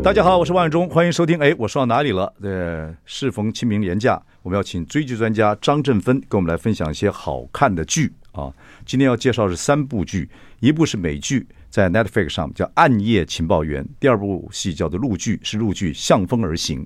[0.00, 1.38] 大家好，我是万忠，欢迎收听。
[1.40, 2.32] 哎，我说到哪里了？
[2.40, 8.50] 呃，适逢清明连假，我们要请追剧专家张振芬跟我们来分享一些好看的剧啊。
[8.86, 10.30] 今天要介绍是三部剧，
[10.60, 16.80] 一部是美剧，在 Netflix 上叫《暗夜情报员》；第二部戏叫做陆剧，是陆剧《向风而行》，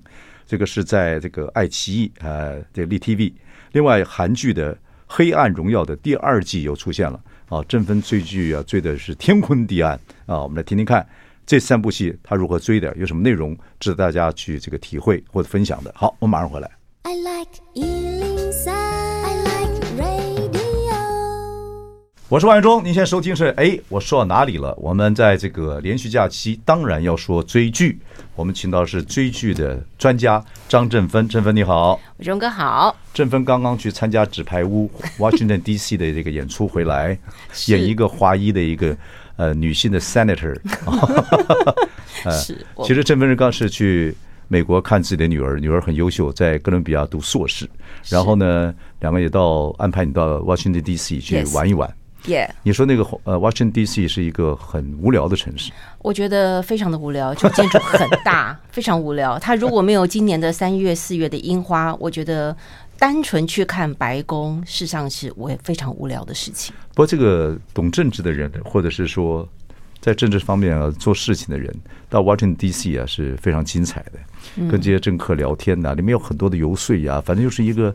[0.46, 3.32] 这个是在这个爱奇艺呃这个立 TV。
[3.72, 4.74] 另外，韩剧的
[5.06, 7.62] 《黑暗荣耀》的第二季又出现了啊。
[7.64, 10.42] 振芬追剧啊，追的是天昏地暗啊。
[10.42, 11.06] 我们来听听看。
[11.44, 12.94] 这三部戏他如何追的？
[12.96, 15.92] 有什么内容值得大家去这个体会或者分享的？
[15.94, 16.70] 好，我马上回来。
[17.02, 20.62] I like 103, I like radio。
[22.28, 24.72] 我是万忠，您现在收听是哎，我说到哪里了？
[24.78, 27.98] 我们在这个连续假期，当然要说追剧。
[28.34, 32.96] 我们请到的是追剧的专家张振芬，振芬你好，荣哥好。
[33.12, 35.98] 振芬刚刚去参加纸牌屋 Washington D.C.
[35.98, 37.18] 的这个演出回来，
[37.68, 38.96] 演一个华裔的一个。
[39.36, 40.54] 呃，女性的 senator，
[42.24, 42.32] 呃，
[42.84, 44.14] 其实郑芬是刚是去
[44.48, 47.66] 美国看自己的女儿，女儿很优秀，在哥伦比亚读硕士，
[48.08, 51.18] 然后呢，两个也到安排你到 Washington D.C.
[51.18, 51.92] 去玩一玩。
[52.26, 54.06] 耶，你说那个呃，Washington D.C.
[54.06, 59.38] 是一个很无聊的城市，我觉得非常的无聊，就建筑很大， 非常无聊。
[59.38, 62.56] 它如果没有今年的三月、四月的樱花，我觉得。
[63.02, 66.72] 单纯去看白宫，事实上是我也非常无聊的事情。
[66.90, 69.48] 不过，这个懂政治的人，或者是说
[70.00, 71.74] 在政治方面啊做事情的人，
[72.08, 72.96] 到 Washington D.C.
[72.96, 77.92] 啊是非常精彩的，跟这些政客聊天呐、啊，里面有很多的游说呀、啊，反正就是一个。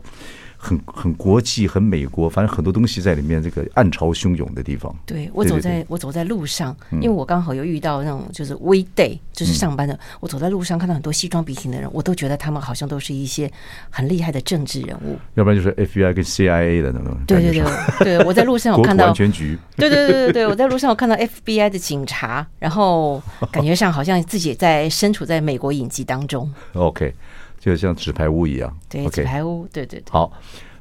[0.58, 3.38] 很很国际，很美国，反正很多东西在里面。
[3.40, 9.96] 这个暗潮汹涌的地方，对我走在我走在路上，因为我刚好又遇到那种就是 weekday，就是上班的。
[10.18, 13.48] 我走在路上看到很多西装笔挺的人，我都觉得他们好像都是一些
[13.90, 17.16] 很厉害的政治人物，要不然就是 FBI 跟 CIA 的那种。
[17.28, 26.52] 对对对，对我在路上我看到安全局，对对对对对，我在路上我看到 FBI 的警察，然后感觉上好像自己在身处在美国影集当中。
[26.74, 27.14] OK。
[27.58, 30.04] 就像纸牌屋一样，对，纸牌屋，对对对。
[30.10, 30.32] 好，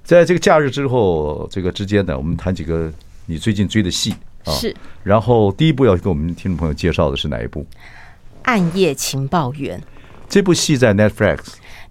[0.04, 2.92] 在这个假日之后，这个之间呢，我们谈几个
[3.26, 4.16] 你最近追的戏
[4.46, 4.54] 啊。
[4.54, 4.76] 是。
[5.04, 7.62] 然后第一部要给我们听众朋友介绍的是哪一部？
[8.44, 9.80] 《暗夜情报员》
[10.30, 11.40] 这部戏在 Netflix。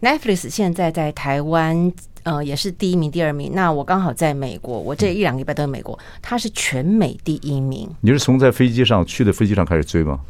[0.00, 1.92] Netflix 现在在台湾，
[2.22, 3.52] 呃，也是第一名、第二名。
[3.54, 7.90] 那我刚好在美国，我这一两个礼拜都在美国，它是全美第一名。
[8.00, 10.20] 你是从在飞机上去的飞机上开始追吗？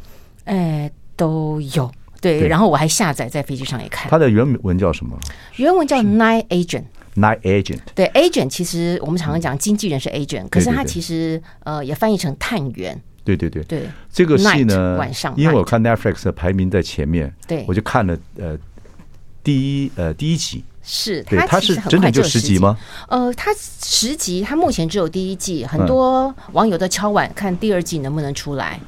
[0.45, 1.91] 哎，都有。
[2.21, 4.09] 对，然后我还下载在飞机上也看。
[4.09, 5.17] 它的原文叫什么？
[5.57, 6.83] 原文叫 Nine Agent。
[7.15, 7.79] Night Agent。
[7.95, 13.01] 对，Agent 其实我们常常讲经纪人是 Agent，可是它其实呃也翻译成探员。
[13.23, 13.89] 对对对对。
[14.13, 18.55] 这个戏呢，晚上，因为我看 Netflix 的排名在前面，对，我就看了呃
[19.43, 20.63] 第一呃第一集。
[20.83, 22.77] 是，对，它是整整就十集吗？
[23.09, 28.79] 呃，它十集，它目前只有第一季，很多网友都敲碗看第二季能不能出来。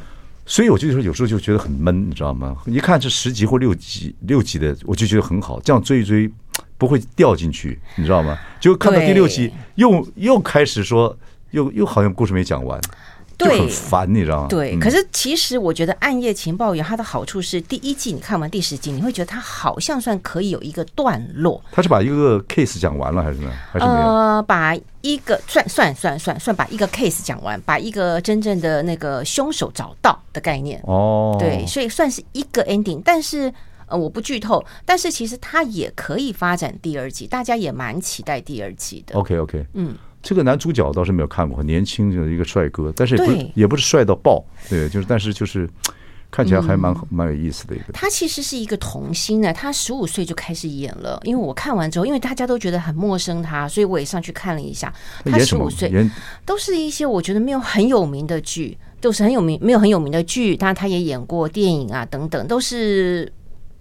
[0.49, 2.57] 所以我就说，有时候就觉得很闷，你知道吗？
[2.65, 6.27] 一看是十集或六集六集的，我就觉得很好，这样追一追
[6.75, 8.35] 不会掉进去，你知道吗？
[8.59, 11.15] 就看到第六集，又又开始说，
[11.51, 12.81] 又又好像故事没讲完。
[13.39, 14.47] 就很烦，你知道吗？
[14.50, 21.63] 对，可是其实我觉得《暗夜情报员》它的好处是，第一季你看完第十集，你会觉得它好像算可以有一个段落。
[21.72, 23.50] 他是把一个 case 讲完了，还是呢？
[23.72, 24.07] 还是没有？
[24.07, 30.81] 呃，把一个算算算算算把一个 case 讲完，把一个真正的那个凶手找到的概念。
[30.83, 33.01] 哦，对，所以算是一个 ending。
[33.06, 33.51] 但是
[33.88, 39.17] 呃，我不剧透，但是其实它也可以发展第二季，大家也蛮期待第二季的。
[39.17, 39.95] OK OK，嗯。
[40.22, 45.69] 这个男主角倒是没有看过，很年轻的一个帅哥，但是也不是也不是帅到爆，对，就是但是就是
[46.30, 47.94] 看起来还蛮蛮有意思的一个。
[47.94, 51.19] 他其实是一个童星呢，他十五岁就开始演了。
[51.24, 54.94] 因为我看完之后，因为大家都觉得很陌生他，所以我也上去看了一下。
[55.25, 55.92] 他十五岁，
[56.45, 63.31] 都是一些我觉得没有很有名的剧，都是很有名没有很有名的剧，但他也演过电影啊等等，都是。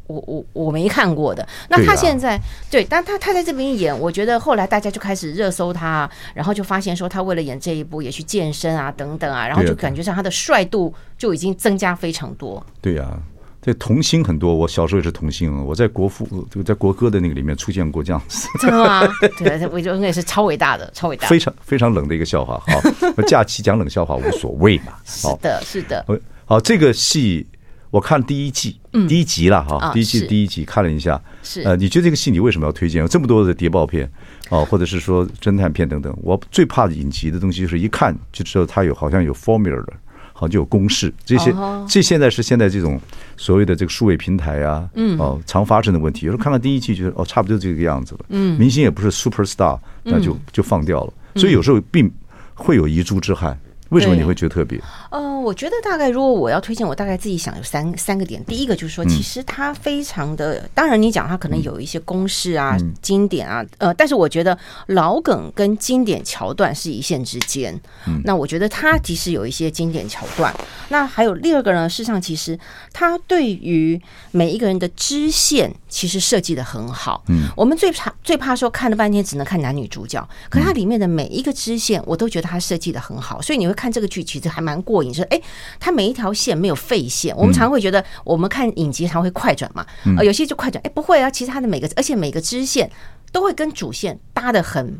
[0.08, 2.40] 我我我没看过的，那他现在
[2.70, 12.64] 对，但他他在这边演，我觉得后来大家就开始热搜他，然后就发现说他为了演这一部也去健身啊等等啊，然后就感觉上他的帅度就已经增加非常多。
[12.80, 13.20] 对呀、啊，
[13.60, 18.48] 这童星很多，我小时候也是童星，我在国父就在国歌的那个里面出现过这样子。
[18.60, 19.06] 真的吗？
[19.38, 22.58] 对，我觉得也是超伟大的，超伟大，非常非常冷的一个笑话。
[22.66, 22.80] 好，
[23.28, 24.94] 假期讲冷笑话无所谓嘛。
[25.04, 26.02] 是的，是的。
[26.46, 27.46] 好，这个戏。
[27.90, 33.00] 我看第一季，嗯、第一集了哈，第一季第一集看了一下，是呃，你觉得这个戏你为什么要推荐？
[33.00, 34.10] 有这么多的谍报片
[34.50, 39.92] 哦，或者是说侦探片等等，我最怕的影集的东西就是一看就知道它有好像有 formula 的，
[40.34, 41.12] 好像就有公式。
[41.24, 41.54] 这些
[41.88, 43.00] 这现在是现在这种
[43.36, 46.26] 所谓的这个数位平台啊，嗯，哦，常发生的问题。
[46.26, 48.20] 有时候看看第一季，觉得哦，差不多就这个样子了。
[48.28, 51.12] 嗯，明星也不是 super star，那就就放掉了。
[51.36, 52.10] 所以有时候并
[52.54, 53.58] 会有遗珠之憾。
[53.90, 54.80] 为什么你会觉得特别？
[55.10, 58.44] 呃，我觉得大概如果我要推荐，我大概自己想有三三个点。
[58.44, 64.56] 第一个就是说，其实它非常的，嗯、当然你讲它可能有一些公式啊、嗯、经典啊，呃，但是我觉得
[64.88, 67.74] 老梗跟经典桥段是一线之间。
[68.06, 70.54] 嗯，那我觉得它其实有一些经典桥段。
[70.90, 72.58] 那还有第二个呢，事实上其实
[72.92, 73.98] 它对于
[74.32, 77.24] 每一个人的支线其实设计的很好。
[77.28, 83.77] 嗯，我们最怕最怕说看了半天只能看男女主角，可它里面的每一个支线我都觉得它设计的很好，所以你会。
[83.78, 85.40] 看这个剧其实还蛮过瘾，就是哎，
[85.78, 87.32] 它每一条线没有废线。
[87.36, 89.86] 我们常会觉得，我们看影集常会快转嘛，
[90.16, 91.30] 呃，有些就快转，哎，不会啊。
[91.30, 92.90] 其实它的每个，而且每个支线
[93.30, 94.98] 都会跟主线搭的很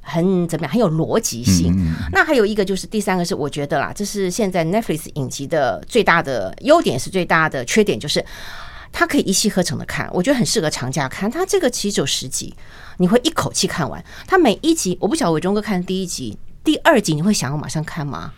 [0.00, 1.74] 很怎么样，很有逻辑性。
[2.12, 8.24] 那还有一个就是第三个是，我觉得啦，这是现在 Netflix 影集的最大的优点，是最大的缺点，就是
[8.90, 11.30] 它可以一气呵成的看，我觉得很适合长假看。
[11.30, 12.54] 它这个其实只有十集，
[12.96, 14.02] 你会一口气看完。
[14.26, 16.38] 它每一集，我不晓得伟忠哥看第一集。
[16.64, 18.32] 第二集你会想要马上看吗？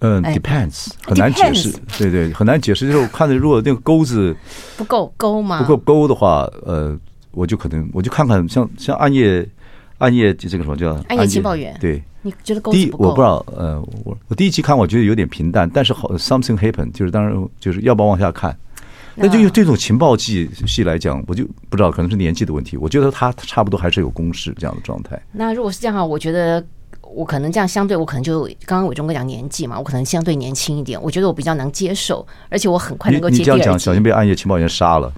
[0.00, 2.86] 嗯，depends，很难解释，对对，很难解释。
[2.86, 4.36] 就是我看的，如果那个钩子
[4.76, 5.62] 不够钩吗？
[5.62, 6.94] 不够钩的话，呃，
[7.30, 9.48] 我就可能我就看看像像暗夜
[9.98, 11.74] 暗夜这个什么叫暗夜情报员？
[11.80, 13.04] 对，你觉得钩子不够？
[13.04, 18.54] 第一我不知道，呃，我我第一集看我觉得有点平淡，但是好 something happen，就是当然就是要不要往下看？
[19.14, 22.76] 那就用这种情报剧戏来讲，我就不知道，可能是年纪的问题。
[22.76, 25.18] 我觉得他差不多还是有公式这样的状态。
[25.32, 26.62] 那如果是这样的话，我觉得。
[27.14, 33.40] 我可能这样相对，我可能就刚刚伟忠哥讲年纪嘛，我可能相对年轻一点，我觉得我比较能接受，而且我很快能够接受。
[33.40, 35.12] 你这样讲，小心被暗夜情报员杀了。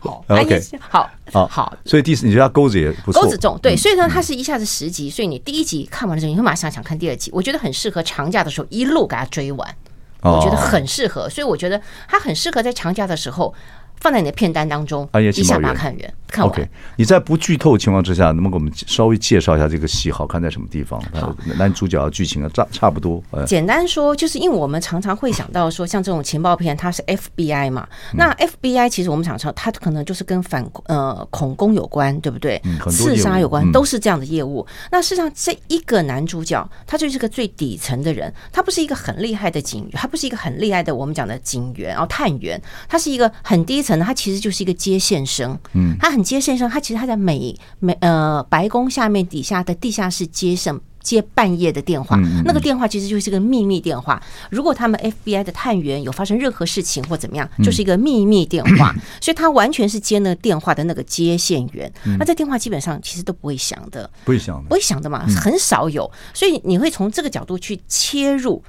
[0.00, 1.76] 好， OK，好， 好，好。
[1.84, 3.76] 所以第四，你觉得钩子也不错，钩子重，对。
[3.76, 7.30] 所以呢，它是一下子十集，所以你第一集看完了之后，你会马上想看第二集。
[7.32, 9.76] 我觉得很适合长假的时候一路给它追完，
[10.22, 11.28] 我觉得很适合。
[11.28, 13.54] 所以我觉得它很适合在长假的时候。
[14.02, 16.14] 放在你的片单当中，一下把它看完。
[16.26, 16.52] 看完。
[16.52, 16.66] OK，
[16.96, 21.00] 你在不剧透的情况之下，能不能给我们稍微介绍一下这个戏好看在什么地方？
[21.12, 23.22] 好，男主角剧情啊，差差不多。
[23.46, 27.86] 简单说，就是因为我们常常会想到说，像这种情报片，它是 FBI 嘛。
[28.14, 32.60] 那 FBI 其实我们常常，它可能就是跟反呃恐攻有关，对不对？
[32.90, 34.66] 刺杀有关，都是这样的业务。
[34.90, 43.91] 那事实上，这一个男主角，他就是个最底层的人，他不是一个很厉害的警员，他不是一个很厉害的我们讲的警员哦，探员，他是一个很低层。
[43.92, 54.22] 可能他其实就是一个接线生，嗯，他很接线生，他其实他在美美呃白宫下面底下的地下室接上接半夜的电话，那个电话其实就是一个秘密电话。
[54.48, 61.92] 如果他们 FBI 的探员有发生任何事情或怎么样，就是一个秘密电话，所以他完全是接那个电话的那个接线员。
[62.18, 66.10] 那这电话基本上其实都不会响的，不会响的，不会响的嘛，很少有。
[66.32, 68.64] 所以你会从这个角度去切入。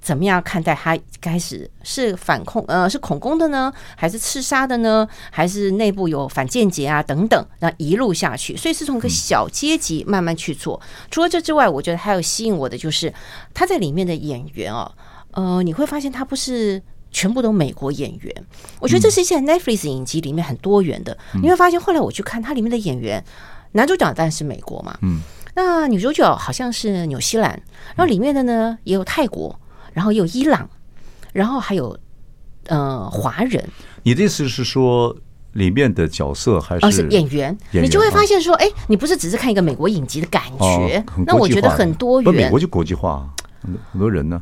[0.00, 10.80] 怎么样看待他开始是反恐呃是恐攻的呢，还是刺杀的呢，还是内部有反间谍啊等等，那一路下去，所以是从一个小阶级慢慢去做。
[11.10, 13.12] 除了这之外，我觉得还有吸引我的就是
[13.52, 14.90] 他在里面的演员哦，
[15.32, 18.34] 呃，你会发现他不是全部都美国演员，
[18.80, 21.14] 我觉得这是现在 Netflix 影集里面很多元的。
[21.42, 23.22] 你会发现后来我去看他里面的演员，
[23.72, 25.20] 男主角当然是美国嘛，嗯，
[25.54, 27.50] 那女主角好像是纽西兰，
[27.94, 29.59] 然后里面的呢也有泰国。
[29.92, 30.68] 然后有伊朗，
[31.32, 31.96] 然后还有
[32.66, 33.62] 呃华人。
[34.02, 35.16] 你的意思是说，
[35.52, 37.56] 里面的角色还是、演员？
[37.72, 42.34] 你就会发现说，哎，你不是只是看一个美国影集的感觉，哦、那我觉得很多元。
[42.34, 43.28] 美国就国际化，
[43.62, 44.40] 很多很多人呢。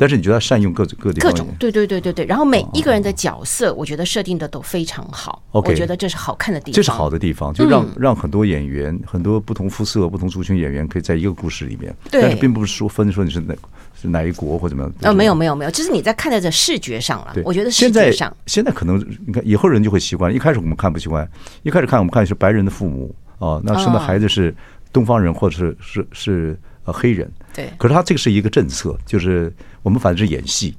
[0.00, 5.42] 但是你觉得他善用各种各地各种对对对对对，然后每一个人的角色，我觉得设定的都非常好。
[5.50, 11.92] 我觉得这是好看的地方，这是好的地方，就让让很多演员、很多不同肤色、不同族群演员可以在一个故事里面。
[12.12, 13.52] 但是并不是说分说你是哪
[14.00, 14.92] 是哪一国或怎么样。
[15.02, 17.34] 呃，没有没有没有，就是你在看在这视觉上了。
[17.44, 20.34] 我觉得视觉上现在可能你看以后人就会习惯。
[20.34, 21.28] 一开始我们看不习惯，
[21.62, 24.54] 一开始看我们看是白人的父母啊，那生的孩子是
[24.92, 27.30] 东方人或者是是是呃黑人。
[27.54, 29.52] 对，可是他这个是一个政策，就是。
[29.82, 30.76] 我们反正是演戏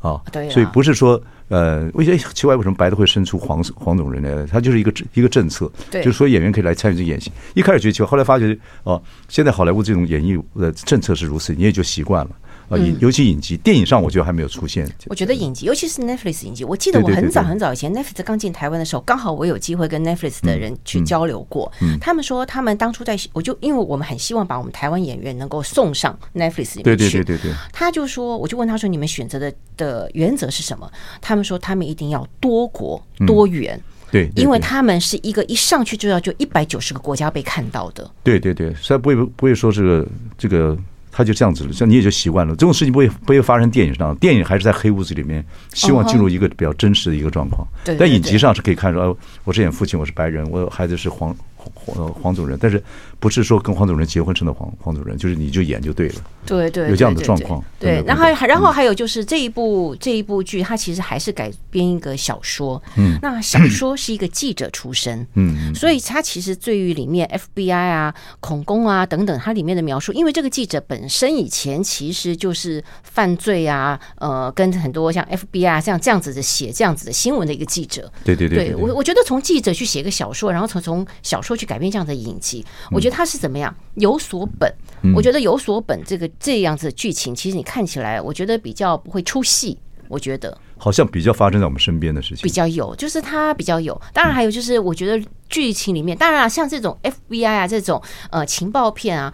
[0.00, 2.56] 啊，所以不是说呃，我觉得奇怪？
[2.56, 4.44] 为什么白的会生出黄黄种人呢？
[4.50, 7.30] 他就是一个一个政策，就是说演员可以来参与这演戏。
[7.54, 12.30] 一开始觉得奇怪，后来发觉哦，现在好莱坞这种演艺的政策是如此，你也就习惯了。
[12.70, 14.88] 啊，尤其影集，电影上我觉得还没有出现。
[15.06, 21.70] 我觉得影集，尤其是 Netflix 影集，我记得我很早很早以前 Netflix 刚进台湾的时候，刚好我有机会跟 Netflix 的人去交流过。
[22.00, 26.84] 他们说他们当初在，我就因为我们很希望把我们台湾演员能够送上 Netflix 里面去。
[26.84, 27.52] 对对对对对。
[27.72, 30.88] 他就说，我就问他说，你们选择的的原则是什么？
[31.20, 33.80] 他们说他们一定要多国多元。
[34.12, 38.10] 对，因为他们是一个一上去就要就一百九十个国家被看到的。
[38.24, 40.04] 对对对，所以不会不会说这个
[40.36, 40.76] 这个
[41.10, 42.54] 他就这样子了，像你也就习惯了。
[42.54, 47.66] 这种事情不会不会发生电影上，电影还是在黑屋子里面，希望进入一个比较真实的一个状况。
[47.84, 49.14] 对，在影集上是可以看出来，
[49.44, 51.34] 我是演父亲，我是白人，我孩子是黄。
[51.74, 52.82] 黄黄种人，但是
[53.18, 56.14] 不是说跟黄种人结婚生的黄黄种人，就是你就演就对了。
[56.46, 57.62] 对对，有这样的状况。
[57.78, 62.82] 对，然后然后还有就是这一部这一部剧，它其实还是改编一个小说。
[62.96, 65.26] 嗯，那小说是一个记者出身。
[65.34, 78.10] 嗯，所以他其实对于里面 FBI 啊、恐攻啊等等，它里面的描述，因为这个记者本身以前其实就是犯罪啊，呃，跟很多像 FBI 像这样子的写这样子的新闻的一个记者。
[78.24, 81.49] 对对对，对我我觉得从记者去写个小说，然后从从小说。
[81.50, 84.72] 说去改变这样的影集，我觉得他是怎么样有所本。
[85.16, 89.76] 我觉得有所本这个这样子的剧情，其实你看起来，我觉得比较不会出戏。
[90.08, 94.00] 我觉得好像比较发生在我们身边的事情，比较有，就是他比较有。
[94.12, 99.32] 当然还有就是，我觉得剧情里面，当然啊，像这种 FBI 啊这种呃情报片啊，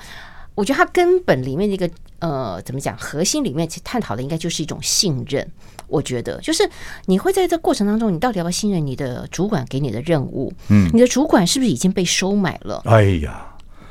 [0.54, 5.46] 我觉得它根本里面的一个呃怎么讲，核心里面其实探讨的应该就是一种信任。
[5.88, 6.68] 我觉得就是
[7.04, 10.52] 你会在这过程当中，你到底要不要信任你的主管给你的任务？
[10.68, 12.82] 嗯，你的主管是不是已经被收买了？
[12.86, 13.46] 哎呀，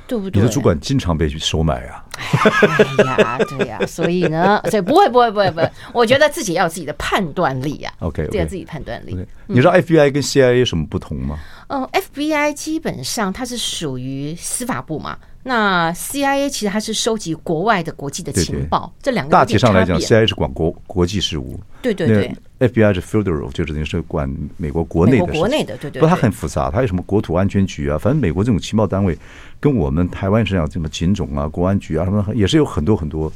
[0.05, 0.41] 对不对？
[0.41, 2.03] 你的主管经常被收买啊！
[2.17, 5.71] 哎呀，对呀，所以呢， 所以不会，不会，不会，不会。
[5.93, 7.93] 我觉得自己要有自己的判断力啊。
[7.99, 9.17] OK，要自己判断力。
[9.47, 11.39] 你知道 FBI 跟 CIA 有什么不同吗？
[11.67, 15.17] 嗯，FBI 基本上它是属于司法部嘛。
[15.47, 22.35] 那 CIA 其实它是收集国外的国际的情报，这两个大体上来讲，CIA 是管国国际事务，对对对
[22.67, 26.01] ，FBI 是 Federal，就是等于是管美国国内的，国内的，对对。
[26.01, 29.15] 不它很复杂，它有什么国土安全局啊，反正美国这种情报单位
[29.59, 33.31] 跟我们台湾是这样，什么警种啊、国安局啊，什么也是有很多很多，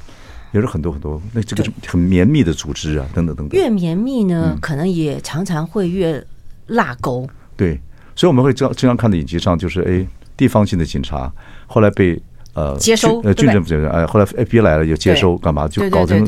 [0.51, 3.61] 也是很多很多，那这个是很绵密的组织啊，等等等等。
[3.61, 6.25] 越绵密呢，可能也常常会越
[6.65, 7.29] 拉钩。
[7.55, 7.79] 对，
[8.15, 10.07] 所以我们会经经常看的影集上就是哎。
[10.39, 11.29] 地方性的警察
[11.67, 12.17] 后来被
[12.53, 15.67] 呃接收，呃军政府接收哎，后来 FBI 来了就接收干嘛？
[15.67, 16.24] 就搞成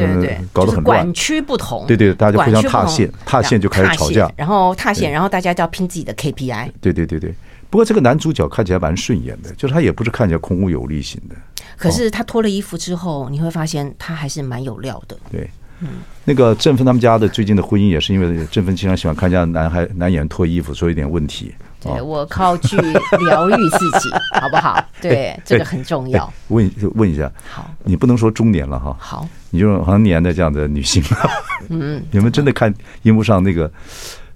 [0.51, 6.69] 搞得很乱，管区不同，对对，大家就互相踏线，踏线就开始吵架，然后踏线，然后大家就要拼自己的 KPI。
[6.81, 7.33] 对对对对，
[7.69, 11.35] 不过这个男主角看起来蛮顺眼的，就是他也不是看起来空无有力型的，
[11.77, 15.17] 可是他脱了衣服之后，你会发现他还是蛮有料的。
[15.31, 15.49] 对，
[15.79, 15.87] 嗯，
[16.25, 21.53] 那个振芬他们家的最近的婚姻也是因为振芬经常喜欢看人家男孩男演员脱衣服，所以有点问题。
[21.81, 22.77] 对，我靠剧
[23.25, 24.09] 疗愈自己，
[24.39, 24.81] 好不好？
[25.01, 26.31] 对，这个很重要。
[26.49, 28.95] 问问一下，好，你不能说中年了哈。
[28.99, 31.03] 好，你就常年的这样的女性，
[31.69, 32.71] 嗯，你们真的看
[33.01, 33.71] 荧幕上那个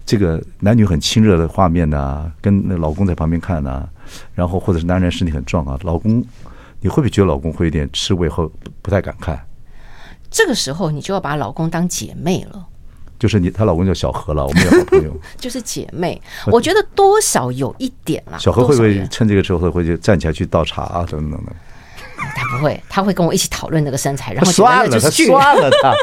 [0.05, 3.87] 这个男女很亲热的画面呢，跟那老公在旁边看呢，
[4.33, 6.23] 然后或者是男人身体很壮啊，老公，
[6.81, 9.39] 你会不会觉得老公会有点吃味或不太敢看？
[10.31, 12.65] 这个时候你就要把老公当姐妹了。
[13.17, 16.21] 就是你，她老公叫小何了，我们有好朋友， 就是姐妹。
[16.47, 18.37] 我觉得多少有一点啦。
[18.37, 21.05] 小何会不会趁这个时候会就站起来去倒茶啊？
[21.09, 21.45] 等等等。
[22.35, 25.93] 他不会，他会跟我一起讨论那个身材，然后 算了，他算了他。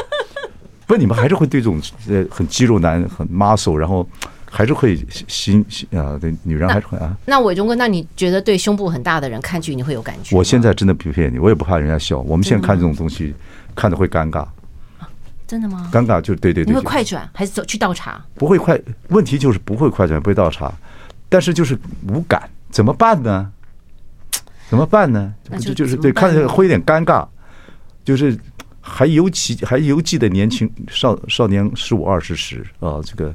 [0.85, 4.07] 不是你们还是会对这种呃很肌肉男很 muscle，然后
[4.49, 7.15] 还是会心啊，对女人还是会啊。
[7.25, 10.35] 那伟忠哥，那你觉得对胸部很大的人看剧你会有感觉？
[10.35, 12.19] 我现在真的不骗你，我也不怕人家笑。
[12.19, 13.33] 我们现在看这种东西，
[13.75, 14.45] 看着会尴尬。
[15.53, 15.87] 真的吗？
[15.93, 16.73] 尴尬就对对对。
[16.73, 18.19] 你会快转还是走去倒茶？
[18.33, 18.75] 不会快，
[19.09, 20.73] 问题就是不会快转，不会倒茶，
[21.29, 23.51] 但是就是无感，怎么办呢？
[24.67, 25.31] 怎么办呢？
[25.59, 27.27] 就就是对，看着会有点尴尬，
[28.03, 28.35] 就是
[28.81, 33.31] 还尤其还犹记得年轻少少年十五二十时啊，这个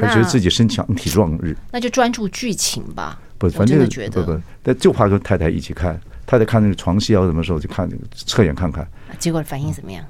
[0.00, 3.18] 还觉得自己身强体壮日，那就专注剧情吧。
[3.38, 3.76] 不，反正
[4.12, 8.86] 不不，但就怕跟太太一起看，太太看那个床戏啊什么时候就看那个侧眼看看，
[9.18, 10.04] 结果反应怎么样？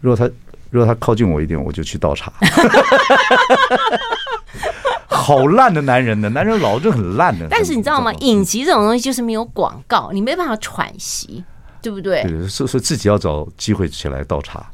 [0.00, 0.32] 如果他。
[0.72, 2.32] 如果他靠近我一点，我就去倒茶。
[5.06, 7.46] 好烂的男人呢，男人老是很烂的。
[7.50, 8.10] 但是你知道吗？
[8.14, 11.44] 影集这种东西就是没有广告，你没办法喘息，
[11.82, 12.22] 对不对？
[12.22, 14.64] 对，所以说自己要找机会起来倒茶。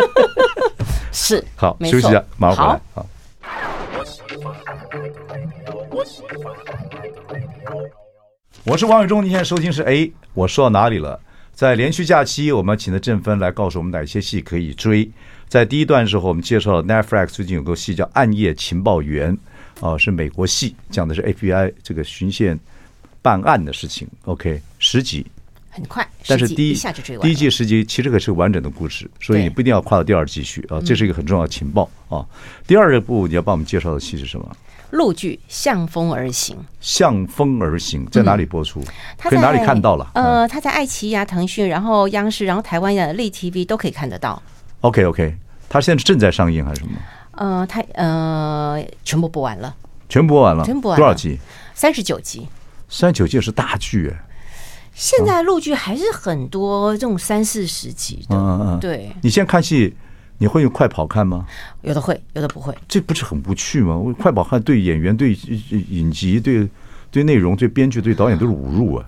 [1.10, 2.80] 是， 好，休息一下，马上回来。
[2.94, 3.06] 好，
[8.66, 11.18] 我是王伟忠，你现在收听是哎，我说到哪里了？
[11.56, 15.10] 在连续假期，我们请的郑芬来告诉我们哪些戏可以追。
[15.48, 19.34] 在第一段的时候，我们介绍了 Netflix 最近有个戏叫《暗夜情报员》，
[19.88, 22.60] 啊，是美国戏，讲的是 FBI 这个巡线
[23.22, 24.06] 办案的事情。
[24.26, 25.24] OK，十集，
[25.70, 26.06] 很快。
[26.26, 27.26] 但是第一一下就追完。
[27.26, 30.78] 第一季十集其实可是个完整的故事，所以你不一定要跨到第二季去啊。
[30.84, 32.20] 这是一个很重要的情报啊。
[32.66, 34.56] 第二部你要帮我们介绍的戏是什么？
[34.90, 36.56] 陆剧《向风而行》。
[36.80, 38.80] 向风而行在哪里播出？
[39.18, 40.10] 可以哪里看到了？
[40.14, 44.40] 呃，他在爱奇艺啊、腾讯，然后央视，然后台湾的立 TV 都可以看得到。
[44.82, 45.36] OK OK，
[45.68, 46.98] 他现在正在上映还是什么？
[47.32, 49.74] 呃，他呃，全部播完了。
[50.08, 51.04] 全播完了，全播完了。
[51.04, 51.38] 多少集？
[51.74, 52.46] 三十九集。
[52.88, 54.24] 三十九集是大剧哎。
[54.94, 58.36] 现在陆剧还是很多这种三四十集的。
[58.36, 58.80] 嗯嗯。
[58.80, 59.10] 对。
[59.20, 59.94] 你现在看戏，
[60.38, 61.46] 你会用快跑看吗？
[61.82, 62.74] 有的会，有的不会。
[62.86, 64.00] 这不是很无趣吗？
[64.18, 65.32] 快跑看对演员、对
[65.90, 66.68] 影集、对
[67.10, 69.06] 对内容、对编剧、对导演都是侮辱啊！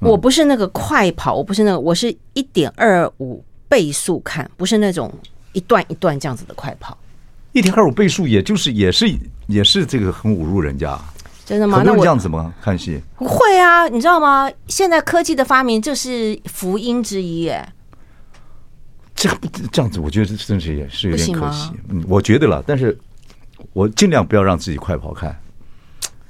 [0.00, 5.12] 我不是那个快跑，我不是那个，我是一点二五倍速看，不是那种
[5.52, 6.96] 一段一段这样子的快跑。
[7.52, 9.06] 一点二五倍速，也就是也是
[9.46, 10.98] 也是这个很侮辱人家，
[11.44, 11.82] 真的吗？
[11.84, 12.52] 那我这样子吗？
[12.62, 14.50] 看戏会啊，你知道吗？
[14.68, 17.68] 现在科技的发明，这是福音之一耶。
[19.20, 19.36] 这个
[19.70, 21.70] 这样子，我觉得真是也是有点可惜。
[21.90, 22.96] 嗯，我觉得了，但是
[23.74, 25.38] 我尽量不要让自己快跑看。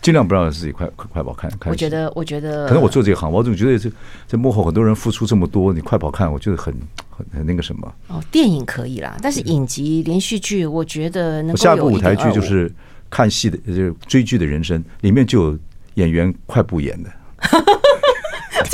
[0.02, 1.70] 尽量不让自己快快快跑看看。
[1.70, 3.92] 我觉得，我觉得，可能我做这个行，我总觉得这
[4.26, 6.74] 这幕后很多人付出这么多，你快跑看，我觉得很
[7.10, 7.94] 很很那个什么。
[8.08, 12.72] 哦，电影可以啦，但是影集连续剧，我觉得能够下一部舞台剧就是
[13.10, 15.58] 看戏的，就是追剧的人生，里面就有
[15.96, 17.10] 演员快步演的。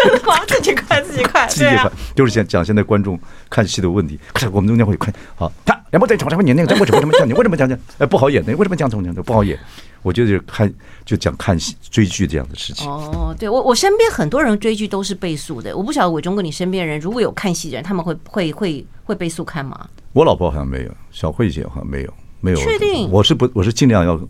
[0.47, 3.19] 自己快，自己快，自己快，就是现讲现在观众
[3.51, 4.19] 看戏的问题。
[4.53, 7.29] 我们中间会快好，他然后在床上会 演那个，为什么这么讲？
[7.29, 7.79] 你为什么讲讲？
[7.99, 9.15] 哎，不好演的，为什么讲这么讲？
[9.23, 9.59] 不好演。
[10.03, 10.73] 我觉得就看
[11.05, 12.89] 就讲看戏追剧这样的事情。
[12.89, 15.77] 哦，对我我身边很多人追剧都是倍速的。
[15.77, 19.89] 我不晓得伟忠哥你身边人如果有看戏的人，他们会会会会倍速看吗？
[20.13, 22.57] 我老婆好像没有，小慧姐好像没有，没有。
[22.57, 23.11] 确定？
[23.11, 24.21] 我是不我是尽量要，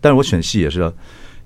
[0.00, 0.90] 但是我选戏也是要。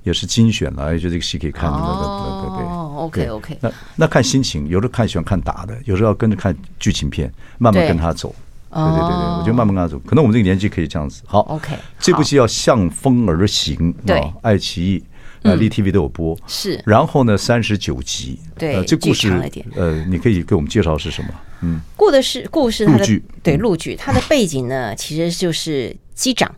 [0.03, 1.71] 也是精选了，就这个戏可以看。
[1.71, 3.59] 哦，OK OK。
[3.61, 8.35] 那那看心情，有时候看喜欢看打的，有时候要跟着看剧情片，慢慢跟他走。
[8.75, 9.99] 对对对对，我就慢慢跟他走。
[10.07, 11.23] 可能我们这个年纪可以这样子。
[11.27, 11.77] 好，OK。
[11.99, 13.93] 这部戏要向风而行。
[14.07, 15.05] 对，爱奇艺、
[15.43, 16.35] 呃，立 TV 都有播。
[16.47, 16.83] 是。
[16.87, 18.41] 然后呢，三十九集。
[18.57, 19.31] 对，这故事
[19.77, 21.29] 呃，你可以给我们介绍是什么？
[21.61, 23.23] 嗯，故的是故事，陆剧。
[23.43, 26.51] 对，陆剧，它的背景呢，其实就是机长。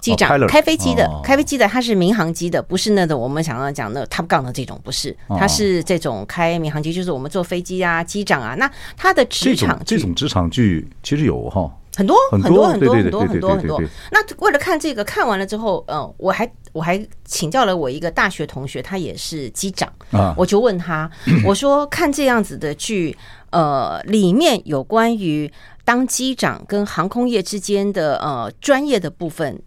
[0.00, 13.82] 机长开飞机的，开飞机的，他是民航机的，不是那种我们想要讲的 Top Gun 的这种，不是，他是这种开民航机，就是我们坐飞机啊，机长啊，那他的职场这种职场剧其实有哈，很多很多很多很多很多很多。
[14.12, 19.92] 那为了看这个，看完了之后，嗯，我还我还请教了我一个大学同学，他也是机长。
[20.12, 21.10] 啊，我就问他，
[21.44, 23.16] 我说看这样子的剧，
[23.50, 25.50] 呃，里面有关于
[25.84, 29.60] 当机长跟航空业之间的呃专业的部分。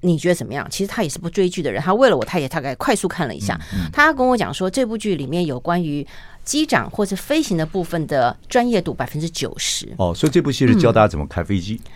[0.00, 0.66] 你觉得怎么样？
[0.70, 3.58] 其实他也是不追剧的人，他为了我，他也大概快速看了一下。
[3.74, 6.06] 嗯嗯、他跟我讲说，这部剧里面有关于
[6.44, 9.88] 机长或者飞行的部分的专业度百分之九十。
[9.98, 11.80] 哦，所以这部戏是教大家怎么开飞机。
[11.84, 11.90] 嗯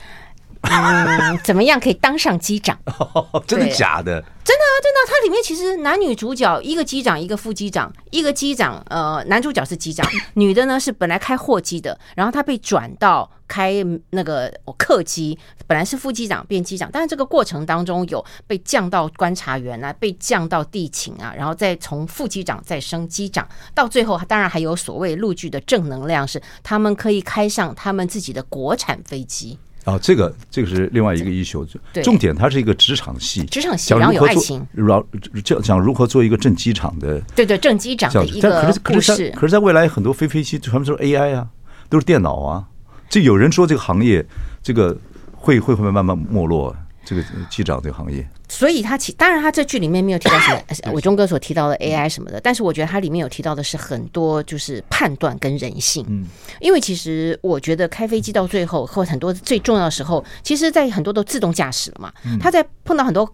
[0.63, 2.79] 嗯，怎么样可以当上机长？
[3.47, 4.23] 真的假的？
[4.45, 4.99] 真的啊，真的。
[5.09, 8.83] 它里面其实男女主角一个机长，一个副机长，一个机长。
[8.89, 29.59] 呃，男主角是机长， 女的呢是本来开货机的，然后她被转到开那个客机，本来是副机长变机长，但是这个过程当中有被降到观察员啊，被降到地勤啊，然后再从副机长再升机长，到最后当然还有所谓陆剧的正能量，是他们可以开上他们自己的国产飞机。
[29.85, 31.67] 啊，这个这个是另外一个一宿，
[32.03, 35.05] 重点它是一个职场戏，职场戏，然后有爱情，然后
[35.45, 39.13] 讲讲如何做一个正机长的，对对，正机长的一个故事。
[39.13, 41.49] 可是可是在未来很多飞飞机全部都是 AI 啊，
[41.89, 42.65] 都是电脑啊，
[43.09, 44.25] 这有人说这个行业
[44.63, 44.97] 这个
[45.33, 46.75] 会会会慢慢没落。
[47.05, 50.61] 这个机长这个行业，所以他其当然他这剧里面没有提到什么
[50.93, 56.05] 伟忠哥所提到的 AI 什么的，但是我觉得他里面有提到的是很多就是判断跟人性。
[56.07, 56.27] 嗯，
[56.61, 63.27] 因为其实我觉得开飞机到最后或很多最重要的时候，其实在很多都自动驾驶了嘛，他在碰到很多。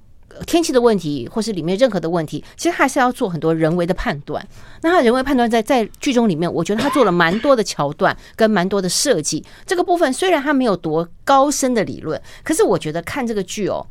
[0.46, 4.46] 天气的问题，或是里面任何的问题，其实还是要做很多人为的判断。
[4.82, 9.44] 那他人为判断在在剧中里面，我觉得他做了蛮多的桥段跟蛮多的设计。
[9.66, 13.84] 这个部分虽然他没有多高深的理论，可是我觉得看这个剧哦，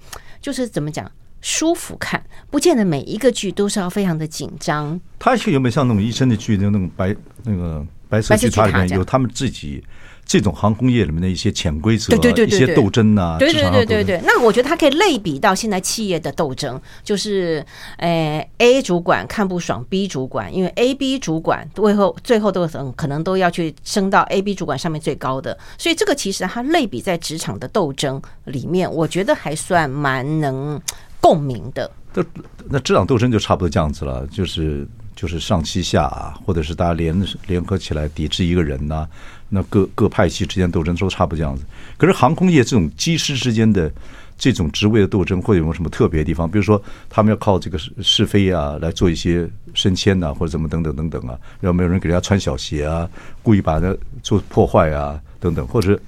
[0.47, 4.97] 就是怎么讲，舒服看，不见得每一个剧都是要非常的紧张。
[5.19, 9.83] 他有没有像那种医生的剧，那种白那个白色剧里面有他们自己？
[10.28, 14.22] 这种航空业里面的一些潜规则，对对对，一些斗争呐，对对对对对。
[14.26, 17.66] 那我觉得它可以类比到现在企业的斗争，就是，
[18.00, 30.80] 诶，A 主管看不爽 B 主管，因为 A、B 主管最后最后都可能都要去升到 A、B 主管上面最高的，所以这个其实它类比在职场的斗争里面，我觉得还算蛮能
[31.22, 31.90] 共鸣的。
[32.13, 32.24] 那
[32.70, 34.86] 那职场斗争就差不多这样子了，就是。
[35.18, 39.10] 就是上欺下啊，或者是大家联联合起来抵制一个人呐、啊，
[39.49, 41.63] 那各各派系之间斗争都差不多这样子。
[41.97, 43.91] 可是航空业这种机师之间的
[44.38, 46.49] 这种职位的斗争，会有没有什么特别的地方？
[46.49, 53.10] 比如说，他们要靠这个是非啊来做一些升迁呐，或者怎么等等等等啊，有没有人给人家穿小鞋啊，
[53.41, 56.01] 故意把它做破坏啊等等，或者是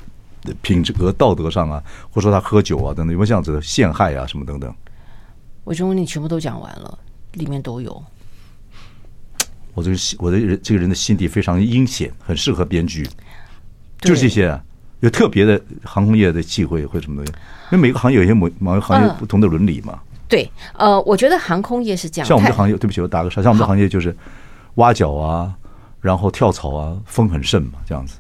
[0.62, 4.74] 品质和道德上啊，或者说他喝酒啊等等，有没有这样子的陷害啊什么等等？
[5.64, 7.00] 我觉得你全部都讲完了，
[7.34, 8.04] 里面都有。
[9.74, 13.08] 我这个我的人这个人的心地非常阴险，很适合编剧，
[14.02, 14.62] 就是这些啊，
[15.02, 17.34] 有特别的航空业的忌讳或什么东西，
[17.72, 19.94] 因为每个行业有一些某某个行业不同的伦理嘛。
[19.94, 24.16] 呃、对，呃，我觉得航空业是这样，像我们这行业，对不起，我打个岔，像我们这行业就是
[24.76, 25.54] 挖角啊，
[26.02, 28.18] 然后跳槽啊，风很盛嘛，这样子。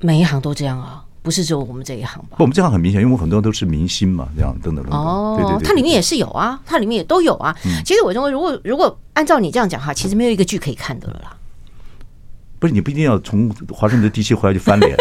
[0.00, 1.04] 每一行都这样啊。
[1.20, 2.36] 不是只有我们这一行吧？
[2.38, 4.98] 不，我们这行很明显，因为我们很多都是明星嘛，这样等等等等。
[4.98, 7.54] 哦，对对对，它里面也是有啊，它里面也都有啊。
[7.66, 11.36] 嗯、其实我认为，如果如果按照你这样讲哈，其实没有一个剧可以看的了啦。
[12.58, 14.96] 不是，你不一定要从华盛顿地区回来就翻脸。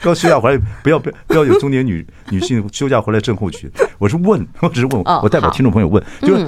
[0.00, 3.70] 刚休假回来，不要不要不要有中年女女性休假回来症候群。
[3.98, 6.46] 我是问，我只是问，我代表听众朋友问，就是。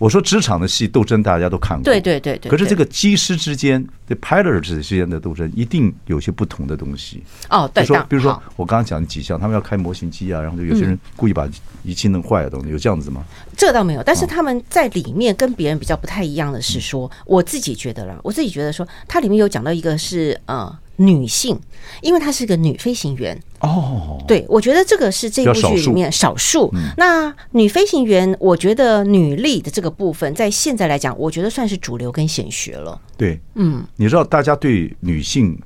[0.00, 2.50] 嗯我说职场的戏斗争大家都看过，对对对对。
[2.50, 7.22] 可是这个机师之间，这 pilot 之间的斗争一定有些不同的东西。
[7.50, 7.84] 哦，对。
[7.84, 11.46] 比如说，比如说我刚刚讲的几项，他们要开模型机啊，然后就有些人故意把
[11.84, 13.22] 仪器弄坏的，东西有这样子吗？
[13.54, 20.74] 这倒没有，但是他们在里面跟别人比较不太一样的是说，我自己觉得了，我自己觉得说，它里面有讲到一个是呃。
[21.00, 21.58] 女性，
[22.02, 23.38] 因为她是个女飞行员。
[23.60, 26.72] 哦，对，我觉得这个是这部剧里面少数。
[26.96, 33.00] 那女飞行员，我觉得女力的这个部分，在现在来讲，我觉得算是主流跟显学了。
[33.16, 35.58] 对，嗯，你知道大家对女性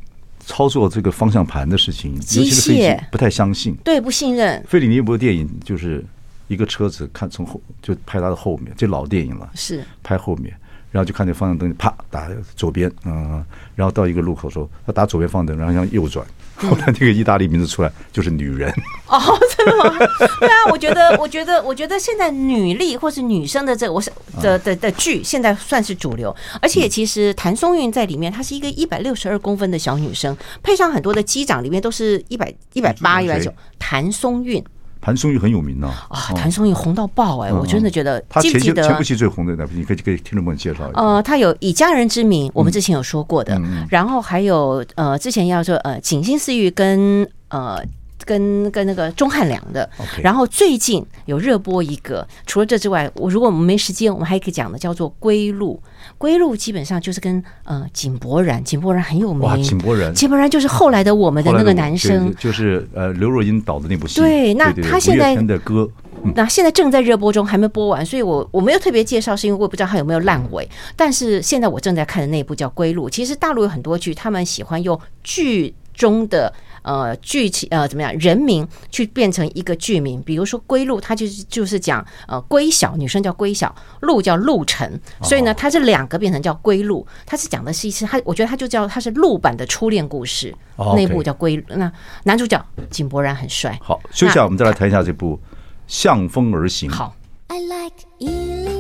[0.47, 2.99] 操作这个方向盘的事情，机械。
[3.11, 4.62] 不太相信，对，不信任。
[4.68, 6.05] 费里尼一部电影就是
[6.49, 9.85] 一个车子，看从后就拍他的后面，这老电影了，是。
[10.03, 10.53] 拍后面。
[10.95, 18.73] 然后就看见方向灯啪打左边，嗯，然后到一个路口时候，他打左边方向灯，然后向右转，后来那个意大利名字出来就是女人。
[19.09, 19.19] 哦，
[19.57, 19.99] 真的吗？
[20.39, 24.09] 对啊，我觉得，我觉得，我觉得现在女力或是女生的这个，我是
[24.41, 34.65] 的的的剧现在算是主流，而且其实谭松韵在里面，她是一个一百六十二公分的小女生，配上很多的机长里面都是一百一百八一百九，谭松韵。
[35.05, 36.33] 谭松韵很有名呐啊！
[36.35, 38.19] 谭松韵红到爆哎，我真的觉得。
[38.27, 40.99] 他前期前部戏最红的那部，你可以给听众们介绍一下。
[40.99, 47.79] 呃，他有以家人之名，我们之前有说过的，然后还有呃，之前要说呃，锦心似玉跟呃。
[48.24, 49.88] 跟跟那个钟汉良的.
[50.22, 55.81] 然后最近有热播一个，除了这之外，我如果我们没时间，我们还可以讲的叫做《归路》。
[56.18, 59.42] 归路基本上就是跟呃井柏然，井柏然很有名。
[59.42, 64.20] 哇，井柏然，井柏然就是后来的我们的那个男生，就是呃刘若英导的那部戏。
[64.20, 65.88] 对，那他现在的歌，
[66.22, 70.68] 嗯、那现在正在热播中，还没播完，所以我我没有特别介绍，是因为我不知道他有没有烂尾。
[70.94, 76.53] 但是现在我正在看的那部叫《归路》，其实大陆有很多剧，他们喜欢用剧中的。
[76.85, 78.15] 呃，剧情呃怎么样？
[78.19, 91.91] 人名去变成一个剧名，比如说“归路”，它就是就是讲呃“归小”，女生叫归小，路叫路程，所以呢，它这两个变成叫“归路”，它是讲的是一次，它我觉得它就叫它是陆版的初恋故事，那部叫《归》，那
[92.25, 93.79] 男主角井柏然很帅。
[93.83, 95.37] 好，休息一下，我们再来谈一下这部
[95.87, 96.91] 《向风而行》。
[96.93, 97.17] 好。
[97.47, 98.74] I like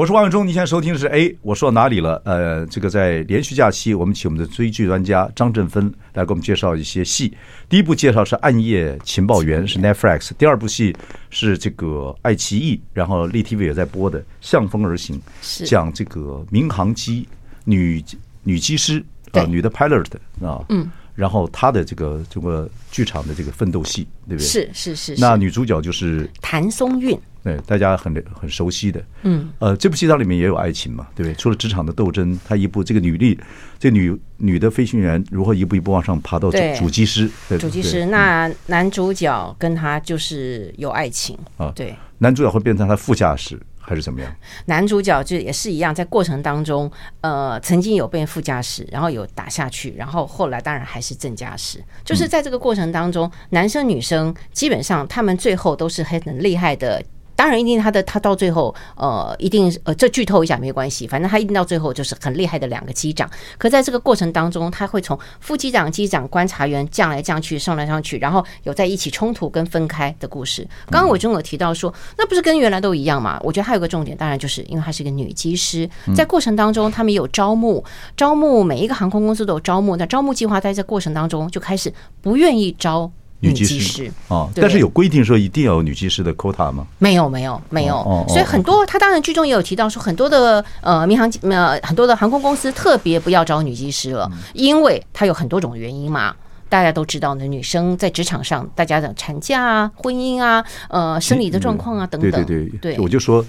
[0.00, 2.22] 我是王伟忠，你现在收听的是哎，我说到哪里了？
[2.24, 7.36] 呃，这个在连续假期，我们请我们的追剧专家张振芬来给我们介绍一些戏。
[7.68, 10.96] 第一部介绍是《暗夜情报员》，是 Netflix；第二部戏
[11.28, 15.20] 是这个爱奇艺，然后立 TV 也在播的《向风而行》，
[15.68, 17.28] 讲这个民航机
[17.64, 18.02] 女
[18.42, 20.06] 女机师啊，女的 pilot
[20.42, 24.48] 啊，嗯，然后她的这个这个剧场的这个奋斗戏，对不对？
[24.48, 25.14] 是是是。
[25.18, 27.20] 那女主角就是谭松韵。
[27.42, 31.34] 对，大家很很熟悉的，嗯，呃，这部戏它里面也有爱情嘛，对不对？
[31.34, 33.38] 除了职场的斗争，它一部这个女力，
[33.78, 38.04] 这个、女女的飞行员如何一步一步往上爬到主主机师，对，主机师。
[38.06, 44.30] 那男主角跟他就是有爱情啊，对，男主角会变成他副驾驶还是怎么样？
[44.66, 51.82] 男主角就也是一样，在过程当中，呃，曾经有被副驾驶，然后有打下去，然后后来当然还是正驾驶。
[52.04, 57.02] 就是在这个过程当中，嗯、男生女生基本上他们最后都是很很厉害的。
[57.40, 63.26] 当然，一定他的他到最后，呃，一定呃，这剧透一下没关系，反正他一定到最后就是很厉害的两个机长。
[63.56, 70.68] 可在这个过程当中，他会从副机长、机长、观察员降来降去、上来上去，然后有在一起冲突跟分开的故事。
[70.90, 73.40] 刚刚我中有提到说，那不是跟原来都一样吗？
[73.42, 77.82] 我觉得还有个重点，当然就是因为她是一个女机师，在过程当中他们有招募，
[78.18, 79.96] 招募每一个航空公司都有招募。
[79.96, 83.10] 那招募计划在这过程当中就开始不愿意招。
[83.40, 86.86] 女技师啊，但是有规定说一定要有女技师的 quota 吗？
[86.98, 88.24] 没有，没有，没有。
[88.28, 96.34] 所以很多，他当然剧中也有提到说，很多的呃民航呃很多的航空公司特别不要招女技师了，因为它有很多种原因嘛。
[96.68, 102.30] 大家都知道呢，女生在职场上，大家的产假啊、婚姻啊、呃生理的状况啊等等。
[102.30, 103.44] 对对对，对，我就说，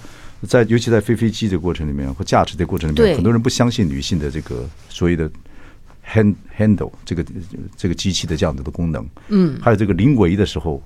[0.47, 5.29] 在尤其在飞飞机的过程里面或驾驶的过程里面，很多人不相信女性的这个所谓的。
[6.11, 7.23] Hand handle 这个
[7.77, 10.81] 这个机器的这样子的功能，嗯，还有这个临危的时候。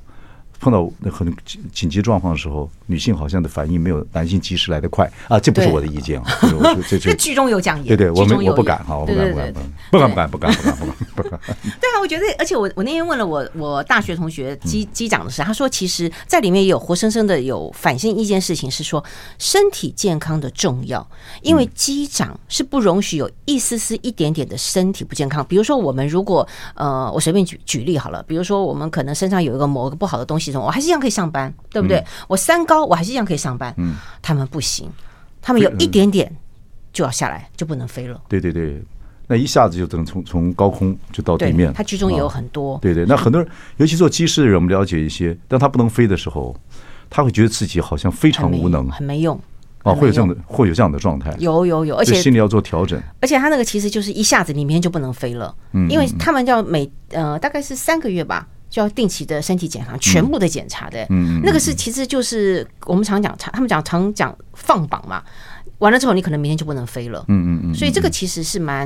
[0.60, 1.34] 碰到那很
[1.72, 5.10] 紧急状况的时候女性好像的反应没有男性及时来得快。
[5.28, 9.54] 啊这不是我的意见啊这这这 剧中有讲演对对我们我不敢哈我不敢不敢
[9.92, 11.40] 不敢不敢不敢不敢不敢不敢。
[11.80, 19.04] 对 啊我觉得而且我我那天问了我我大学同学机机长的事他说其实在里面也有活生生的有反省一件事情是说
[19.38, 21.06] 身体健康的重要
[21.42, 31.98] 因为机长是不容许有一丝丝一点点的身体不健康比如说我们如果呃我随便举举例好了比如说我们可能身上有一个某个不好的东西我还是一样可以上班，对不对？
[31.98, 33.74] 嗯、我三高，我还是一样可以上班。
[33.78, 34.90] 嗯，他们不行，
[35.42, 36.32] 他们有一点点
[36.94, 38.22] 就要下来，就不能飞了。
[38.28, 38.82] 对对对，
[39.28, 41.74] 那一下子就只能从从高空就到地面。
[41.74, 43.06] 他剧中也有很多，对对。
[43.06, 46.56] 那很多人，尤其做机师的人，我们了解一些，当他不能飞的时候，
[47.10, 49.40] 他会觉得自己好像非常无能，很没用。
[49.84, 51.32] 哦，会有这样的，会有这样的状态。
[51.38, 53.00] 有有有，而且心里要做调整。
[53.22, 58.48] 而且他那个其实就是一下子里面就不能飞了，嗯，因为他们要每呃大概是三个月吧。
[58.76, 65.24] 就要定期的身体检查，全部的检查的，嗯，那个是其实就是我们常讲，他们讲常讲放榜嘛，
[65.78, 68.86] 完了之后你可能明天就不能飞了，嗯嗯嗯，所以这个其实是蛮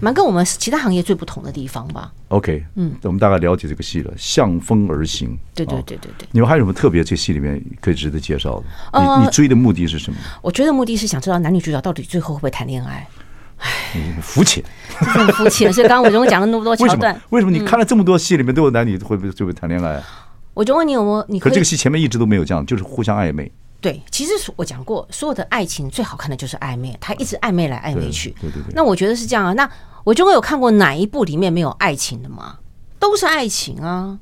[0.00, 2.12] 蛮跟我们其他行业最不同的地方吧。
[2.30, 6.26] OK，嗯，我们大概了解这个戏了，向风而行，对对对对对。
[6.32, 7.04] 你们还有什么特别？
[7.04, 8.60] 这戏里面可以值得介绍
[8.92, 9.00] 的？
[9.00, 10.18] 你你追的目的是什么？
[10.42, 13.06] 我追的目的是想知道男女主角到底最后会不会谈恋爱。
[13.62, 14.62] 唉，肤浅，
[14.96, 15.72] 很肤浅。
[15.72, 20.02] 所以刚刚伟忠讲了那么多桥段，为什么你看了这么多戏里面都有男女会不会就会谈恋爱？
[20.52, 21.24] 我就问你有没有？
[21.28, 23.50] 你可这个戏前面一直都没有这样，就是互相暧昧。
[23.80, 28.30] 对，其实我讲过，所有的爱情最好看的就是暧昧，他一直暧昧来暧昧去。
[28.40, 28.72] 对对对。
[28.74, 29.52] 那我觉得是这样啊。
[29.54, 29.68] 那
[30.04, 32.58] 我就会有看过哪一部里面没有爱情的吗？
[32.98, 34.18] 都是爱情啊。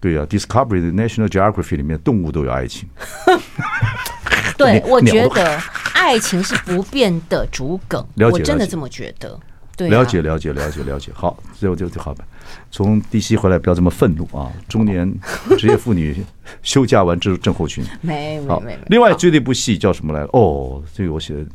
[0.00, 2.88] 对啊，Discovery 的 National Geography 里面动物都有爱情。
[4.64, 5.60] 对，我觉得
[5.94, 9.38] 爱情是不变的主梗， 我真的这么觉得。
[9.74, 11.10] 对，了解了解了解了解。
[11.14, 12.22] 好，这就就好吧。
[12.70, 14.52] 从 DC 回来不要这么愤怒啊！
[14.68, 15.10] 中年
[15.56, 16.22] 职业妇女
[16.62, 17.82] 休假完之后症候群。
[18.02, 18.78] 没没没。
[18.88, 20.20] 另外追的一部戏叫什么来？
[20.32, 21.46] 哦，这个我写的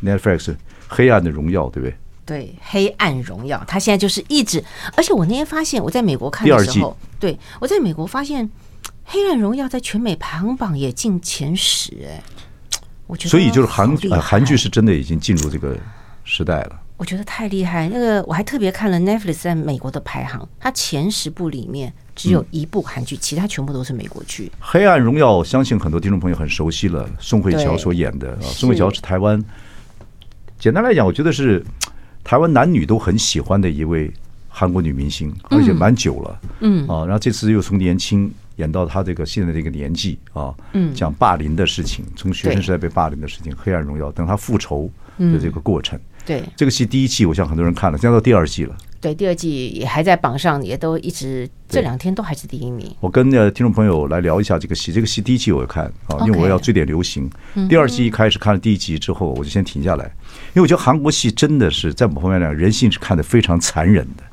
[0.00, 0.38] 那 Netflix
[0.88, 1.96] 《黑暗的荣耀》，对不对？
[2.24, 4.64] 对，《黑暗荣耀》，他现在就是一直，
[4.96, 8.48] 而且我那天发现我在美国看的时候，对，我在美国发现
[9.04, 12.22] 《黑暗荣耀》在全美排行榜也进前十，哎。
[13.14, 15.76] 所以就是韩韩剧是真的已经进入这个
[16.24, 16.80] 时代了。
[16.96, 17.88] 我觉得太厉害。
[17.88, 24.46] 那个我还特别看了 Netflix 在美国的排行，它前十部里面只有一部韩剧，其他全部都是美国剧。
[24.58, 28.42] 《黑暗荣耀》相信很多听众朋友很熟悉了，宋慧乔所演的啊。
[28.42, 29.40] 宋慧乔是台湾，
[30.58, 31.62] 简单来讲，我觉得是
[32.24, 34.10] 台湾男女都很喜欢的一位
[34.48, 36.40] 韩国女明星，而且蛮久了。
[36.60, 38.32] 嗯啊，然后这次又从年轻。
[38.56, 40.54] 演到他这个现在这个年纪啊，
[40.94, 45.98] 讲霸凌的事情，从学生时代被霸凌的事情，黑暗荣耀等他复仇的这个过程。
[46.24, 48.74] 对，这个戏第一季，我想很多人看了，现在到第二季了。
[49.00, 52.92] 对，第二季也还在榜上，也都一直这两天都还是第一名。
[52.98, 57.30] 我跟呃听众朋友来聊一下这个戏，这个戏第一季我有看啊，因为我要追点流行。
[57.68, 64.24] 第二季一开始看了第一集之后，我就先停下来，因为我觉得韩国戏真的是在某方面来讲，人性是看得非常残忍的。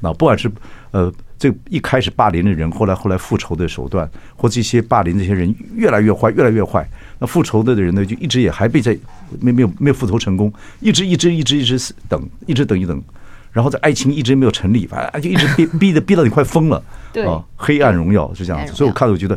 [0.00, 0.50] 那不管是
[0.92, 1.12] 呃。
[1.42, 6.88] 这一开始霸凌的人，后来后来复仇的手段，或这些霸凌这些人越来越坏，越来越坏。
[7.18, 8.96] 那复仇的人呢，就一直也还被在
[9.40, 13.02] 没没有没有复仇成功，一直一直一直一直等，一直等一等，
[13.50, 16.80] 然后在爱情一直没有成立，反正就一直 逼逼的逼到你快疯了。
[17.12, 19.36] 对啊，黑暗荣耀是这样子，所以我看了我觉得，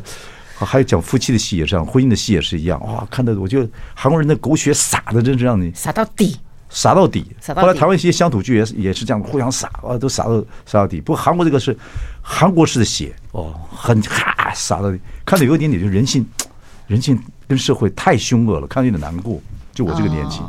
[0.59, 2.79] 还有讲夫妻的戏也是这样，婚姻的戏也是一样。
[2.85, 6.37] 哇，看的我觉得韩国人的狗血撒的真是让你撒到底。
[6.69, 7.25] 撒到底。
[7.55, 10.99] 后来台湾一些乡土剧也是也是这样，互相撒啊，都撒到撒到底。
[10.99, 11.77] 不过韩国这个是
[12.21, 16.25] 韩国式的血哦，很哈撒到底，看着有一点点就人性，
[16.87, 19.39] 人性跟社会太凶恶了，看着有点难过。
[19.73, 20.39] 就我这个年纪，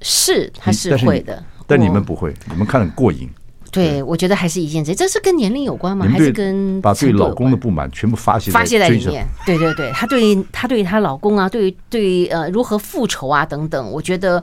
[0.00, 3.28] 是他是会的，但你们不会，你们看得很过瘾。
[3.70, 6.06] 对，我觉得还是一件事，这是跟年龄有关吗？
[6.06, 9.26] 还是跟把对老公的不满全部发泄发泄在里面？
[9.46, 14.42] 对对对，她对于他对于他老公啊，对于对于呃如何复仇啊等等，我觉得。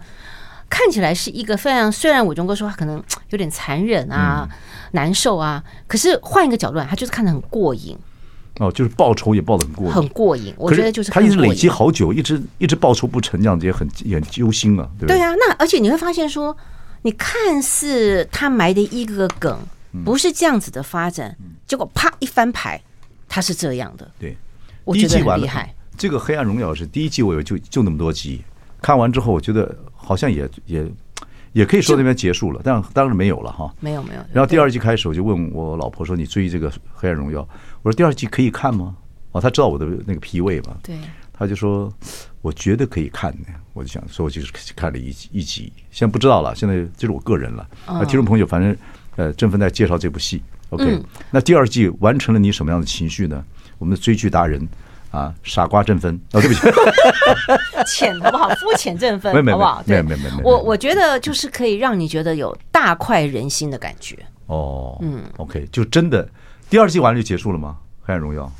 [0.69, 4.57] 看起来是一个非常，虽然伟忠哥说他可能有点残忍啊、嗯、
[4.91, 7.97] 难受啊，可是换一个角度，他就是看得很过瘾。
[8.59, 10.53] 哦，就是报仇也报得很过瘾，很过瘾。
[10.57, 15.17] 我觉得就是他一直累积好久，一直一直报仇不成，这样子也很也很揪心啊，对不对？
[15.17, 16.55] 对啊，那而且你会发现说，
[17.03, 19.57] 你看似他埋的一个梗，
[20.03, 22.81] 不是这样子的发展，结果啪一翻牌，
[23.29, 24.11] 他是这样的。
[24.19, 24.37] 对，
[24.83, 25.73] 我觉得很厉害。
[25.97, 28.43] 这个《黑暗荣耀》是第一季，我有就就那么多集，
[28.81, 29.73] 看完之后，我觉得
[30.09, 30.91] 好像也也
[31.53, 33.71] 也可以说那边结束了，但当然没有了哈。
[33.79, 34.21] 没有没有。
[34.33, 37.41] 然后第二季开始，我就问我老婆说：“你追这个《黑暗荣耀》，
[37.83, 38.95] 我说第二季可以看吗？”
[39.33, 40.77] 哦，她知道我的那个脾胃嘛。
[40.81, 40.97] 对。
[41.31, 41.93] 他就说
[42.41, 46.55] ：“我觉得可以看呢。”我就想说，我就是看了一一集，现在不知道了。
[46.55, 47.69] 现在这是我个人了。
[47.85, 48.75] 啊听众朋友，反正
[49.15, 50.41] 呃，正芬在介绍这部戏。
[50.71, 53.45] OK，那第二季完成了你什么样的情绪呢？
[53.77, 54.67] 我们的追剧达人
[55.11, 56.61] 啊，傻瓜振奋哦，对不起，
[57.87, 58.49] 浅好不好？
[58.55, 59.83] 肤浅振奋，好不好？
[59.85, 60.37] 没有没有没有。
[60.43, 64.17] 我我觉得就是可以让你觉得有大快人心的感觉。
[64.47, 66.27] 哦，嗯，OK，就真的
[66.69, 67.77] 第二季完了就结束了吗？
[68.03, 68.51] 黑暗荣耀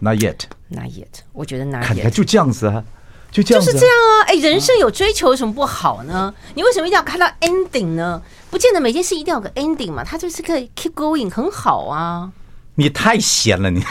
[0.00, 1.20] ？Not yet, not yet。
[1.32, 2.10] 我觉得 not yet。
[2.10, 2.82] 就这样子啊，
[3.30, 3.64] 就这样。
[3.64, 4.28] 就是这样啊！
[4.28, 6.34] 哎，人生有追求有什么不好呢？
[6.54, 8.20] 你为什么一定要看到 ending 呢？
[8.50, 12.30] 不见得每件事一定要有个 ending 嘛，它就是可以 keep going，很好啊。
[12.74, 13.82] 你太闲了，你。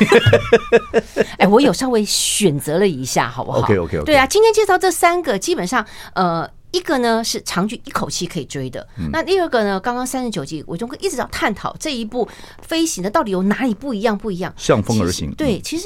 [1.37, 4.05] 哎，我有稍微选择了一下，好不好？OK OK OK。
[4.05, 6.49] 对啊，今天介绍这三个，基本上呃。
[6.73, 12.27] 一个呢是长剧一口气可以追的，嗯、那第二个呢，刚刚三十九集，我就会一直要探讨这一部
[12.63, 14.17] 飞行的到底有哪里不一样？
[14.17, 15.31] 不一样，向风而行。
[15.35, 15.85] 对，其实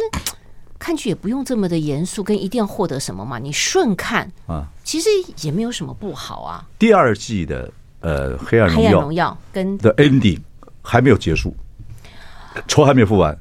[0.80, 5.10] 看剧也不用这么的严肃，跟一定要获得什么嘛，你顺看啊，其实
[5.42, 6.66] 也没有什么不好啊。
[6.80, 10.40] 第二季的呃黑暗荣耀，黑暗荣耀跟的 ending
[10.82, 11.54] 还没有结束，
[12.68, 13.38] 仇还没有复完，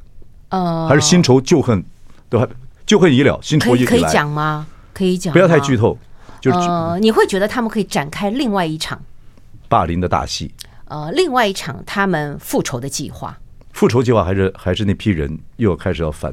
[0.51, 1.85] 呃，还是新仇旧恨
[2.29, 2.49] 都还
[2.85, 4.67] 旧恨已了，新仇已可以讲吗？
[4.93, 5.97] 可以讲，不要太剧透。
[6.41, 9.01] 就是呃，你会觉得他们可以展开另外一场
[9.69, 10.55] 霸凌的大戏？
[10.85, 13.37] 呃，另外一场他们复仇的计划。
[13.73, 16.33] 复仇计划还是还是那批人又要开始要反，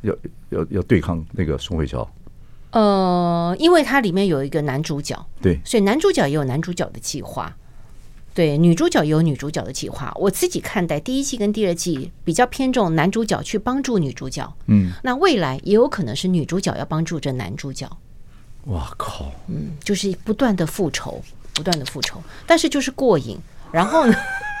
[0.00, 0.12] 要
[0.48, 2.06] 要要对抗那个宋慧乔。
[2.72, 7.54] 呃，因为它里面有一个男主角，对，所以男主角也有男主角的计划，
[8.34, 10.12] 对，女主角有女主角的计划。
[10.16, 17.88] 我自己看待第一季跟第二季比较偏重男主角去帮助女主角，嗯，那未来也有可能是女主角要帮助着男主角。
[18.66, 19.30] 哇靠！
[19.48, 21.20] 嗯，就是不断的复仇，
[21.52, 23.36] 不断的复仇，但是就是过瘾。
[23.72, 24.14] 然后呢，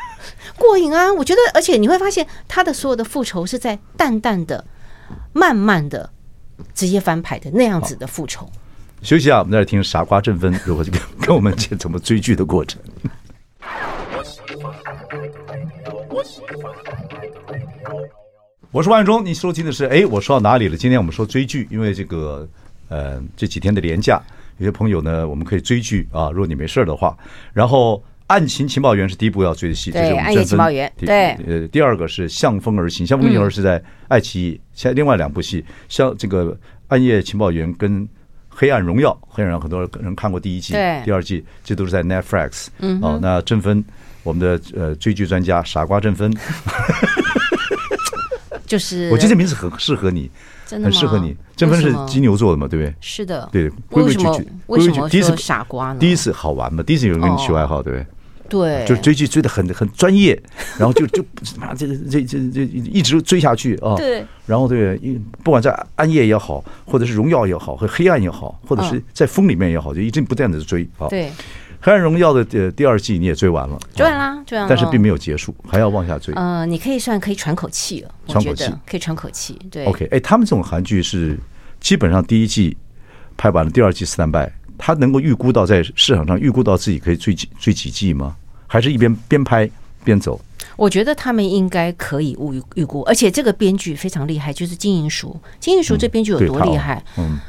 [0.56, 1.12] 过瘾啊！
[1.12, 4.64] 我觉得，而且你会发现，他的所有的复仇是在淡淡的、
[5.32, 6.10] 慢慢的、
[6.74, 8.50] 直接翻牌的那样子的复仇。
[9.02, 12.80] 休息啊，我们在这听傻瓜正芬如何跟跟我们讲怎么追剧的过程。
[18.70, 20.76] 我是万忠，你收听的是哎，我说到哪里了？
[20.76, 22.48] 今天我们说追剧，因为这个。
[22.88, 24.20] 呃，这几天的连假，
[24.58, 26.28] 有些朋友呢，我们可以追剧啊。
[26.28, 27.16] 如果你没事的话，
[27.54, 30.92] 然后《案情情报员》是第一部要追的戏，这是我情情报员。
[30.98, 34.60] 对，呃，第二个是《向风而行》，《向风而行》是在爱奇艺。
[34.74, 36.52] 现在另外两部戏，像这个
[36.88, 38.06] 《暗夜情报员》跟
[38.50, 42.66] 《黑暗荣耀》，《黑暗荣耀》很多人看过第一季，第二季这都是在 Netflix。
[42.80, 43.82] 嗯，哦，那正芬，
[44.22, 46.32] 我们的呃追剧专家傻瓜正芬，
[48.66, 50.30] 就是 我觉得这名字很适合你。
[50.72, 52.94] 很适合你，正芬是金牛座的嘛，对不对？
[52.98, 53.70] 是的，对。
[53.90, 54.40] 为什么？
[54.68, 55.98] 为什么说傻瓜呢？
[56.00, 58.06] 第一次好玩嘛，第一次有人跟你取外号，对不对？
[58.48, 60.32] 对，就追剧追得很很专业，
[60.78, 61.22] 然后就 就
[61.76, 63.94] 这这这这一直追下去啊。
[63.96, 64.24] 对。
[64.46, 64.98] 然后对，
[65.44, 71.06] 不管在暗夜也好，或者是荣耀也好，和黑暗也好，或者是在风里面也好，就一直不断的追啊。
[71.08, 71.30] 对。
[71.84, 76.32] 黑暗荣耀的呃第二季你也追完了，追完啦，追完了，但是并没有结束，还要往下追。
[76.34, 79.58] 呃，你可以算可以喘口气了，喘口气可以喘口气。
[79.68, 81.36] 对，OK，哎，他们这种韩剧是
[81.80, 82.76] 基本上第一季
[83.36, 88.36] 拍完了，第二季 stand by，他能够预估到在市场上预估到自己可以追几追几季吗？
[88.68, 89.68] 还是一边边拍
[90.04, 90.40] 边走？
[90.76, 95.36] 我觉得他们应该可以预预估，而且这个编剧非常厉害，就是金银淑。
[95.58, 97.04] 金银淑这编剧有多厉害？
[97.18, 97.40] 嗯，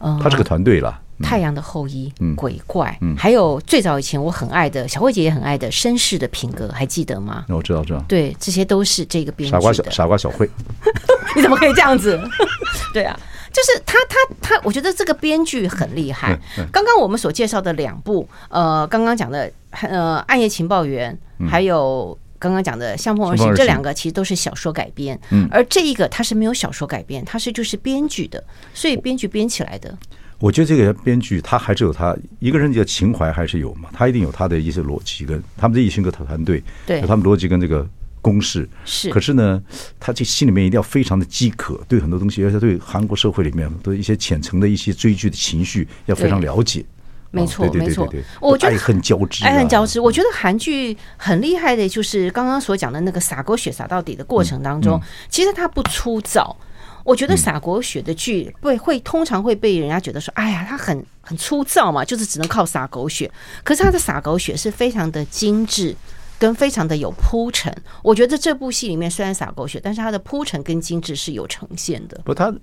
[0.00, 0.98] 嗯，他是个团队了。
[1.22, 7.44] 太阳的后裔、鬼怪，还有最早以前我很爱的小慧姐也很爱的绅士的品格，还记得吗？
[7.48, 8.04] 我知道，知道。
[8.08, 9.60] 对，这些都是这个编剧的。
[9.60, 10.48] 傻瓜小傻瓜小慧，
[11.36, 12.20] 你怎么可以这样子？
[12.92, 13.18] 对啊，
[13.52, 16.38] 就是他他他，我觉得这个编剧很厉害。
[16.70, 21.16] 刚刚我们所介绍的两部，呃，刚刚讲的呃《暗夜情报员》，
[21.48, 25.18] 还有刚刚讲的《相逢而行》，这两个其实都是小说改编。
[25.30, 28.42] 嗯，而这一个它是没有小说改编，它是就是编剧的，
[28.74, 29.96] 所以编剧编起来的。
[30.42, 37.88] 我觉得这个编剧他还是有他一个人的情怀还是有嘛，他一定有他的一些逻辑跟他们的一群个团队，对，有他们逻辑跟这个
[38.20, 39.08] 公式是。
[39.08, 39.62] 可是呢，
[40.00, 46.84] 他这心里面一定要非常的饥渴，对很多东西，而且对韩国社会里面的一些浅层的一些追剧的情绪要非常了解。
[47.30, 50.00] 没错，没错，我觉得爱恨交织，爱恨交织。
[50.00, 56.56] 我觉得韩剧很厉害的，就是刚刚所讲的那个洒狗血洒到底的过程当中，其实它不粗糙。
[57.04, 63.30] 我觉得洒狗血的剧会会通常会被人家觉得说，哎呀，他很很粗糙嘛，就是只能靠撒狗血。
[63.64, 65.94] 可是他的撒狗血是非常的精致
[66.38, 67.74] 跟非常的有铺陈。
[68.02, 72.20] 我觉得这部戏里面虽然洒狗血，但是它的铺陈跟精致是有呈现的。
[72.24, 72.54] 不，他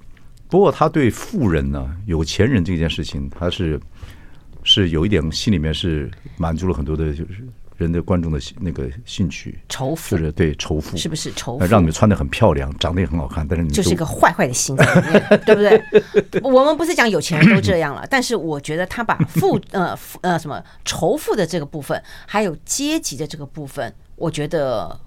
[0.49, 3.79] 不过他对富人呢、有钱人这件事情，他是
[4.63, 7.45] 是有一点心里面是满足了很多的，就是。
[7.84, 11.65] 人的观众的那个兴趣，仇富就是对仇富，是不是仇富？
[11.65, 16.41] 让你们穿的很漂亮，长得也很好看，但是你就是一个坏坏的心在里面，对不对？
[16.43, 24.99] 我们不是讲有钱人都这样了，但是我觉得他把富 呃呃什么仇富的这个部分，还有阶级的这个部分，我觉得。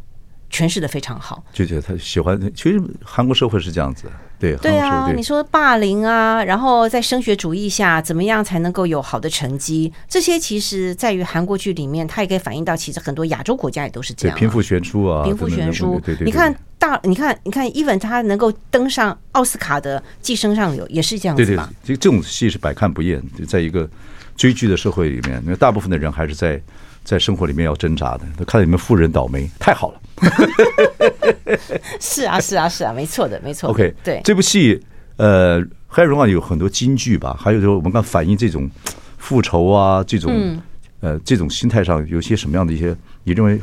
[0.53, 2.39] 诠释的非常好，就觉得他喜欢。
[2.55, 4.05] 其实韩国社会是这样子，
[4.39, 5.11] 对对啊。
[5.17, 9.91] 你说霸凌啊，然后在升学主义下，怎么样才能够有好的成绩？
[10.07, 15.99] 这些其实在于韩国剧里面，它也可以反映到，其实很多亚洲国家也都是这样，贫富悬殊啊，贫富悬殊。
[16.05, 21.71] 对对对，你看大，你看，你看，even 他能够登上奥斯卡的《寄生上流》，也是这样子嘛。
[21.83, 23.23] 对对，这这种戏是百看不厌。
[23.39, 23.89] 就在一个
[24.37, 26.61] 追剧的社会里面，因为大部分的人还是在
[27.05, 28.25] 在生活里面要挣扎的。
[28.37, 30.01] 他看到你们富人倒霉，太好了。
[32.01, 33.71] 是啊，是啊，是啊，没错的，没错。
[33.71, 34.81] OK，对这部戏，
[35.17, 37.37] 呃，《黑暗荣耀》有很多金句吧？
[37.39, 38.71] 还有就是我们刚反映这种
[39.19, 40.63] 复仇啊，这种、嗯、
[41.01, 43.61] 呃这种心态上有些什么样的一些你认为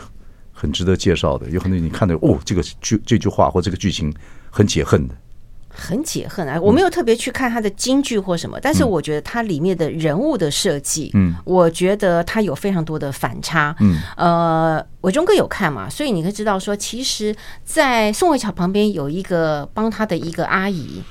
[0.52, 1.50] 很值得介绍的？
[1.50, 4.14] 有很多你看到哦，这个剧这句话或这个剧情
[4.50, 5.16] 很解恨的。
[5.80, 6.60] 很解恨啊！
[6.62, 15.90] 我没有特别去看他的京剧或什么，但是我觉得它里面的人物的设计，嗯，我觉得它有非常多的反差，嗯，呃，伟忠哥有看嘛？
[15.90, 21.02] 所以你可以知道说，其实，在宋慧乔旁边有一个帮他的一个阿姨。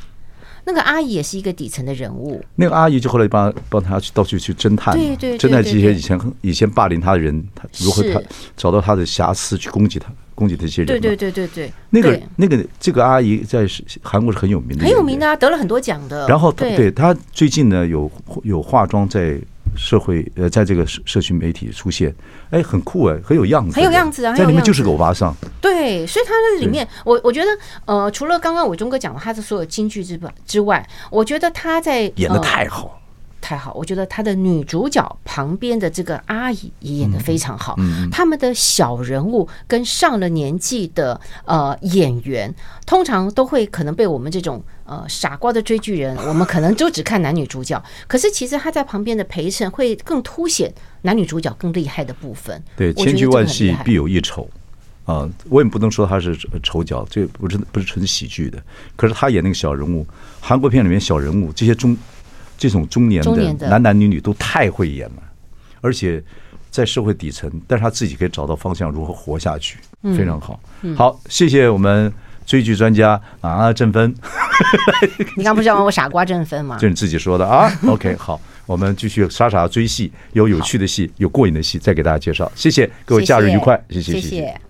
[0.65, 2.45] 那个阿姨也是一个底层的人物。
[2.57, 8.21] 那个阿姨就后来帮帮他去到处去侦探，对对，侦探这些以前以前霸凌他的人，他如何他
[8.55, 10.87] 找到他的瑕疵去攻击他，攻击这些人。
[10.87, 11.73] 对对对对对。
[11.91, 13.67] 那个那个这个阿姨在
[14.03, 16.29] 韩国是很有名的，很有名的啊，得了很多奖的。
[16.29, 18.11] 然后对她最近呢有
[18.45, 19.39] 有化妆在。
[19.77, 22.13] 社会呃，在这个社社群媒体出现，
[22.51, 25.33] 哎，很酷哎，很有样子，很有样子啊，在里面就是个欧巴桑。
[25.61, 27.47] 对，所以他在里面，我我觉得
[27.85, 32.98] 呃，除了刚刚伟忠哥讲的他的所有京剧之之外，我觉得他在演的太好。
[33.49, 37.75] 太好，我觉得他的女主角旁边的这个阿姨也演得非常好。
[37.79, 47.83] 嗯，他们的小人物跟上了年纪的呃演员，通常都会可能被我们这种呃傻瓜的追剧人，我们可能就只看男女主角。
[48.07, 50.71] 可是其实他在旁边的陪衬，会更凸显
[51.01, 52.63] 男女主角更厉害的部分。
[52.77, 54.47] 对，千军万戏必有一丑
[55.07, 55.27] 啊！
[55.49, 58.63] 我也不能说他是丑角，这不是不是纯喜剧的。
[58.95, 60.07] 可是他演那个小人物，
[60.39, 61.97] 韩国片里面小人物这些中。
[62.59, 63.23] 这种中年
[63.57, 65.23] 的男男女女都太会演了，
[65.81, 66.23] 而且
[66.71, 69.79] 在社会底层，但是他自己可以找到方向，如何活下去，
[70.17, 70.61] 非常好。
[70.97, 72.13] 好，谢谢我们
[72.45, 74.13] 追剧专家啊，振芬。
[75.37, 76.77] 你刚不是叫我傻瓜振芬吗？
[76.79, 77.71] 就你自己说的啊。
[77.87, 82.51] OK，好，我们继续傻傻追戏，有有趣的戏，有过瘾的戏，再给大家介绍。
[82.55, 84.68] 谢谢各位，假日愉快，谢谢谢谢。